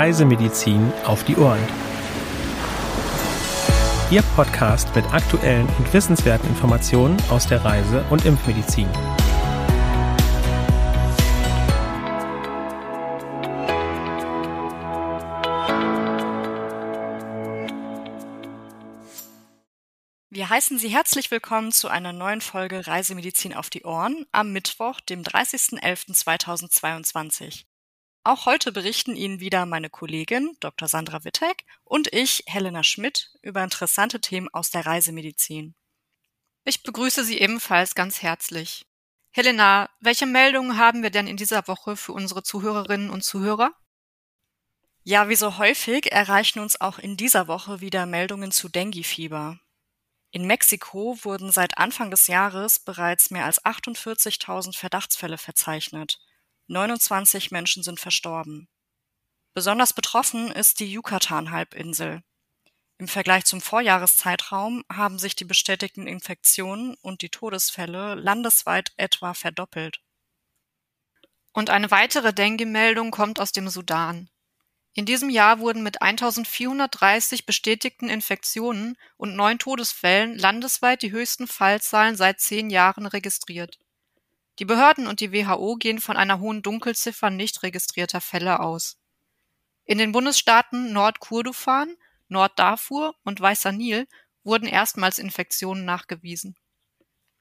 [0.00, 1.60] Reisemedizin auf die Ohren.
[4.10, 8.88] Ihr Podcast mit aktuellen und wissenswerten Informationen aus der Reise- und Impfmedizin.
[20.30, 25.00] Wir heißen Sie herzlich willkommen zu einer neuen Folge Reisemedizin auf die Ohren am Mittwoch,
[25.00, 27.64] dem 30.11.2022.
[28.22, 30.88] Auch heute berichten Ihnen wieder meine Kollegin Dr.
[30.88, 35.74] Sandra Wittek und ich, Helena Schmidt, über interessante Themen aus der Reisemedizin.
[36.64, 38.86] Ich begrüße Sie ebenfalls ganz herzlich.
[39.30, 43.72] Helena, welche Meldungen haben wir denn in dieser Woche für unsere Zuhörerinnen und Zuhörer?
[45.02, 49.58] Ja, wie so häufig erreichen uns auch in dieser Woche wieder Meldungen zu Dengue-Fieber.
[50.30, 56.20] In Mexiko wurden seit Anfang des Jahres bereits mehr als 48.000 Verdachtsfälle verzeichnet.
[56.70, 58.68] 29 Menschen sind verstorben.
[59.54, 62.22] Besonders betroffen ist die Yucatan-Halbinsel.
[62.98, 70.00] Im Vergleich zum Vorjahreszeitraum haben sich die bestätigten Infektionen und die Todesfälle landesweit etwa verdoppelt.
[71.52, 74.30] Und eine weitere Dengue-Meldung kommt aus dem Sudan.
[74.92, 82.14] In diesem Jahr wurden mit 1430 bestätigten Infektionen und neun Todesfällen landesweit die höchsten Fallzahlen
[82.14, 83.80] seit zehn Jahren registriert.
[84.60, 88.98] Die Behörden und die WHO gehen von einer hohen Dunkelziffer nicht registrierter Fälle aus.
[89.86, 91.96] In den Bundesstaaten Nordkurdufan,
[92.28, 94.06] Norddarfur und Weißer Nil
[94.44, 96.56] wurden erstmals Infektionen nachgewiesen.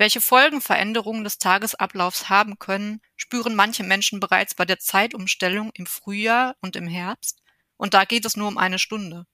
[0.00, 5.84] Welche Folgen Veränderungen des Tagesablaufs haben können, spüren manche Menschen bereits bei der Zeitumstellung im
[5.84, 7.42] Frühjahr und im Herbst,
[7.76, 9.26] und da geht es nur um eine Stunde.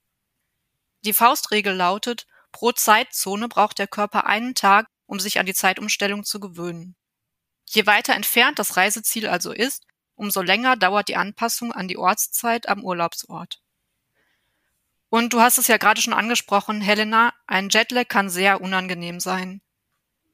[1.04, 6.24] Die Faustregel lautet, pro Zeitzone braucht der Körper einen Tag, um sich an die Zeitumstellung
[6.24, 6.96] zu gewöhnen.
[7.66, 12.68] Je weiter entfernt das Reiseziel also ist, umso länger dauert die Anpassung an die Ortszeit
[12.68, 13.62] am Urlaubsort.
[15.10, 19.62] Und du hast es ja gerade schon angesprochen, Helena, ein Jetlag kann sehr unangenehm sein.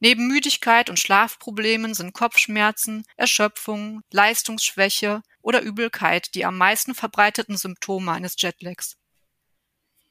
[0.04, 8.10] Neben Müdigkeit und Schlafproblemen sind Kopfschmerzen, Erschöpfung, Leistungsschwäche oder Übelkeit die am meisten verbreiteten Symptome
[8.10, 8.96] eines Jetlags.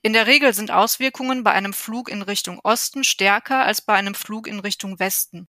[0.01, 4.15] In der Regel sind Auswirkungen bei einem Flug in Richtung Osten stärker als bei einem
[4.15, 5.49] Flug in Richtung Westen.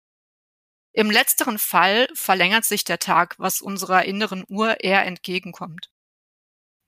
[0.94, 5.90] Im letzteren Fall verlängert sich der Tag, was unserer inneren Uhr eher entgegenkommt.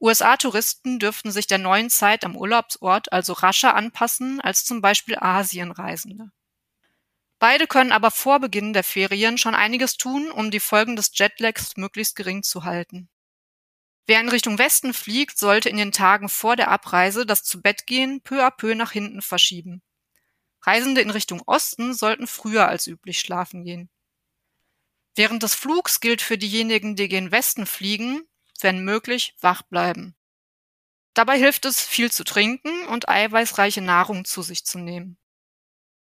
[0.00, 6.32] USA-Touristen dürften sich der neuen Zeit am Urlaubsort also rascher anpassen als zum Beispiel Asienreisende.
[7.42, 11.76] Beide können aber vor Beginn der Ferien schon einiges tun, um die Folgen des Jetlags
[11.76, 13.08] möglichst gering zu halten.
[14.06, 18.46] Wer in Richtung Westen fliegt, sollte in den Tagen vor der Abreise das Zubettgehen peu
[18.46, 19.82] à peu nach hinten verschieben.
[20.60, 23.90] Reisende in Richtung Osten sollten früher als üblich schlafen gehen.
[25.16, 28.22] Während des Flugs gilt für diejenigen, die gen Westen fliegen,
[28.60, 30.14] wenn möglich, wach bleiben.
[31.12, 35.18] Dabei hilft es, viel zu trinken und eiweißreiche Nahrung zu sich zu nehmen.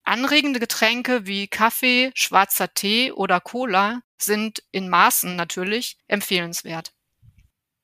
[0.06, 6.94] Anregende Getränke wie Kaffee, schwarzer Tee oder Cola sind in Maßen natürlich empfehlenswert.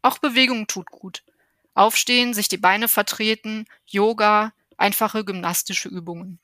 [0.04, 1.24] Auch Bewegung tut gut.
[1.74, 6.40] Aufstehen, sich die Beine vertreten, Yoga, einfache gymnastische Übungen.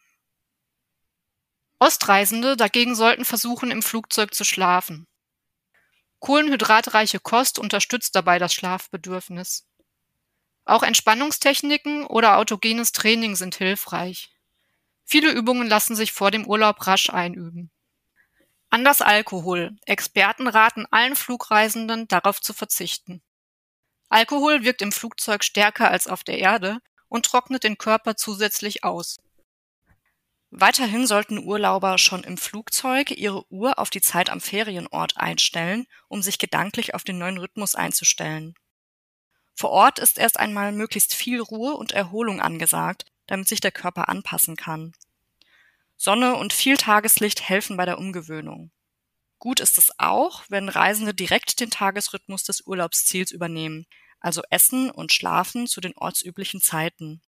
[1.80, 5.06] Ostreisende dagegen sollten versuchen, im Flugzeug zu schlafen.
[6.20, 9.68] Kohlenhydratreiche Kost unterstützt dabei das Schlafbedürfnis.
[10.66, 14.37] Auch Entspannungstechniken oder autogenes Training sind hilfreich.
[15.10, 17.72] Viele Übungen lassen sich vor dem Urlaub rasch einüben.
[18.70, 19.78] Anders Alkohol.
[19.86, 23.22] Experten raten allen Flugreisenden darauf zu verzichten.
[24.10, 29.18] Alkohol wirkt im Flugzeug stärker als auf der Erde und trocknet den Körper zusätzlich aus.
[30.50, 36.22] Weiterhin sollten Urlauber schon im Flugzeug ihre Uhr auf die Zeit am Ferienort einstellen, um
[36.22, 38.56] sich gedanklich auf den neuen Rhythmus einzustellen.
[39.56, 44.10] Vor Ort ist erst einmal möglichst viel Ruhe und Erholung angesagt, damit sich der Körper
[44.10, 44.94] anpassen kann.
[45.96, 48.72] Sonne und viel Tageslicht helfen bei der Umgewöhnung.
[49.40, 53.86] Gut ist es auch, wenn Reisende direkt den Tagesrhythmus des Urlaubsziels übernehmen,
[54.20, 57.22] also Essen und Schlafen zu den ortsüblichen Zeiten.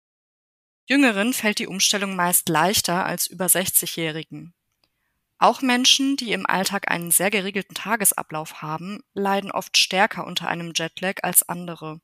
[0.85, 4.53] Jüngeren fällt die Umstellung meist leichter als über 60-Jährigen.
[5.37, 10.71] Auch Menschen, die im Alltag einen sehr geregelten Tagesablauf haben, leiden oft stärker unter einem
[10.73, 11.99] Jetlag als andere.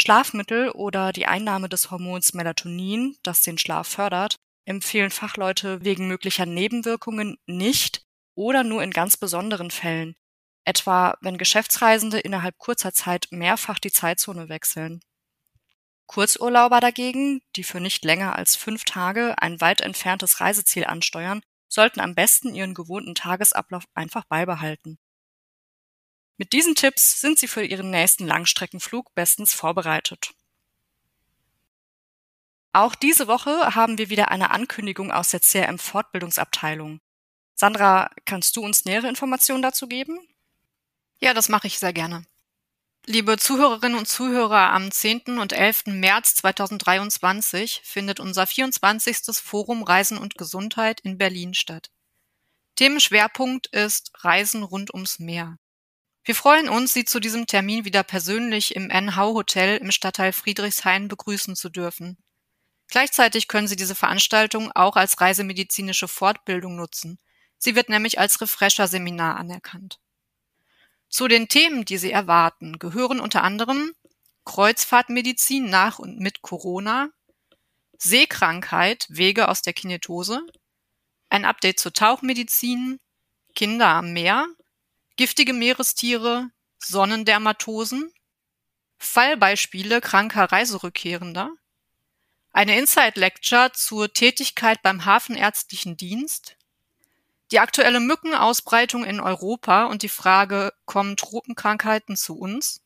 [0.00, 6.46] Schlafmittel oder die Einnahme des Hormons Melatonin, das den Schlaf fördert, empfehlen Fachleute wegen möglicher
[6.46, 8.02] Nebenwirkungen nicht
[8.34, 10.16] oder nur in ganz besonderen Fällen,
[10.64, 15.00] etwa wenn Geschäftsreisende innerhalb kurzer Zeit mehrfach die Zeitzone wechseln.
[16.06, 22.00] Kurzurlauber dagegen, die für nicht länger als fünf Tage ein weit entferntes Reiseziel ansteuern, sollten
[22.00, 24.98] am besten ihren gewohnten Tagesablauf einfach beibehalten.
[26.40, 30.30] Mit diesen Tipps sind Sie für Ihren nächsten Langstreckenflug bestens vorbereitet.
[32.72, 37.02] Auch diese Woche haben wir wieder eine Ankündigung aus der CRM Fortbildungsabteilung.
[37.54, 40.18] Sandra, kannst du uns nähere Informationen dazu geben?
[41.20, 42.24] Ja, das mache ich sehr gerne.
[43.04, 45.38] Liebe Zuhörerinnen und Zuhörer, am 10.
[45.40, 45.88] und 11.
[45.88, 49.36] März 2023 findet unser 24.
[49.36, 51.90] Forum Reisen und Gesundheit in Berlin statt.
[52.76, 55.58] Themenschwerpunkt ist Reisen rund ums Meer.
[56.22, 61.08] Wir freuen uns, Sie zu diesem Termin wieder persönlich im NH Hotel im Stadtteil Friedrichshain
[61.08, 62.18] begrüßen zu dürfen.
[62.88, 67.18] Gleichzeitig können Sie diese Veranstaltung auch als reisemedizinische Fortbildung nutzen.
[67.56, 69.98] Sie wird nämlich als Refresher-Seminar anerkannt.
[71.08, 73.92] Zu den Themen, die Sie erwarten, gehören unter anderem
[74.44, 77.10] Kreuzfahrtmedizin nach und mit Corona,
[77.98, 80.40] Seekrankheit, Wege aus der Kinetose,
[81.28, 82.98] ein Update zur Tauchmedizin,
[83.54, 84.46] Kinder am Meer,
[85.20, 88.10] giftige Meerestiere, Sonnendermatosen,
[88.96, 91.50] Fallbeispiele kranker Reiserückkehrender,
[92.52, 96.56] eine Inside Lecture zur Tätigkeit beim Hafenärztlichen Dienst,
[97.50, 102.80] die aktuelle Mückenausbreitung in Europa und die Frage, kommen Tropenkrankheiten zu uns?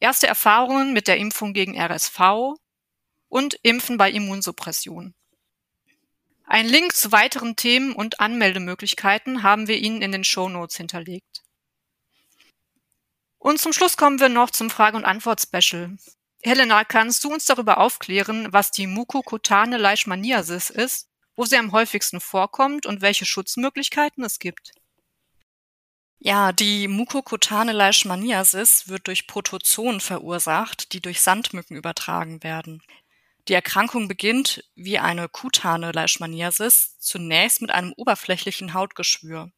[0.00, 2.20] Erste Erfahrungen mit der Impfung gegen RSV
[3.30, 5.14] und Impfen bei Immunsuppression.
[6.48, 11.42] Ein Link zu weiteren Themen und Anmeldemöglichkeiten haben wir Ihnen in den Show Notes hinterlegt.
[13.38, 15.96] Und zum Schluss kommen wir noch zum Frage- und Antwort-Special.
[16.42, 21.08] Helena, kannst du uns darüber aufklären, was die mukokutane Leishmaniasis ist
[21.38, 24.72] wo sie am häufigsten vorkommt und welche Schutzmöglichkeiten es gibt.
[26.18, 32.82] Ja, die mukokutane Leishmaniasis wird durch Protozoen verursacht, die durch Sandmücken übertragen werden.
[33.48, 39.50] Die Erkrankung beginnt, wie eine kutane Leishmaniasis, zunächst mit einem oberflächlichen Hautgeschwür.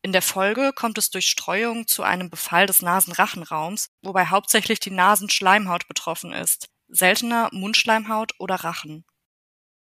[0.00, 4.90] In der Folge kommt es durch Streuung zu einem Befall des Nasenrachenraums, wobei hauptsächlich die
[4.90, 9.04] Nasenschleimhaut betroffen ist, seltener Mundschleimhaut oder Rachen.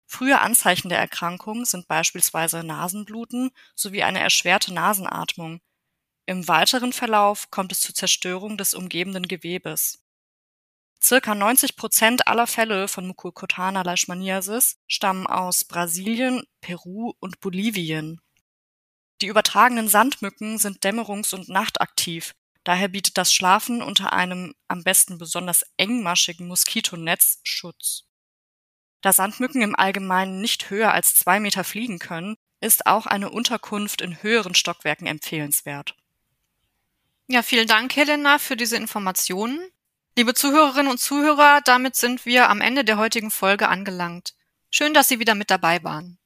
[0.07, 5.59] Frühe Anzeichen der Erkrankung sind beispielsweise Nasenbluten sowie eine erschwerte Nasenatmung.
[6.25, 10.04] Im weiteren Verlauf kommt es zur Zerstörung des umgebenden Gewebes.
[11.05, 18.21] Circa 90 Prozent aller Fälle von Mucokutaner Leishmaniasis stammen aus Brasilien, Peru und Bolivien.
[19.21, 22.33] Die übertragenen Sandmücken sind dämmerungs- und nachtaktiv,
[22.63, 28.05] daher bietet das Schlafen unter einem am besten besonders engmaschigen Moskitonetz Schutz.
[29.01, 34.01] Da Sandmücken im Allgemeinen nicht höher als zwei Meter fliegen können, ist auch eine Unterkunft
[34.01, 35.95] in höheren Stockwerken empfehlenswert.
[37.27, 39.69] Ja, vielen Dank, Helena, für diese Informationen.
[40.17, 44.33] Liebe Zuhörerinnen und Zuhörer, damit sind wir am Ende der heutigen Folge angelangt.
[44.71, 46.19] Schön, dass Sie wieder mit dabei waren.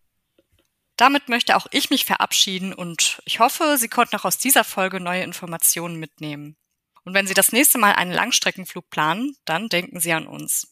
[0.97, 5.01] Damit möchte auch ich mich verabschieden und ich hoffe, Sie konnten auch aus dieser Folge
[5.01, 6.57] neue Informationen mitnehmen.
[7.05, 10.69] Und wenn Sie das nächste Mal einen Langstreckenflug planen, dann denken Sie an uns.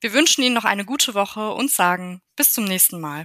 [0.00, 3.24] Wir wünschen Ihnen noch eine gute Woche und sagen bis zum nächsten Mal.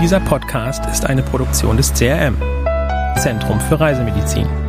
[0.00, 2.36] Dieser Podcast ist eine Produktion des CRM,
[3.16, 4.63] Zentrum für Reisemedizin.